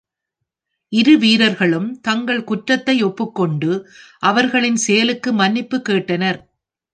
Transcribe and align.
இரு 0.93 1.17
வீரர்களும் 1.17 2.01
தங்கள் 2.01 2.43
குற்றத்தை 2.43 3.03
ஒப்புக் 3.03 3.35
கொண்டு, 3.35 3.71
அவர்களின் 4.23 4.75
செயலுக்கு 4.75 5.31
மன்னிப்பு 5.33 5.79
கேட்டனர். 5.89 6.41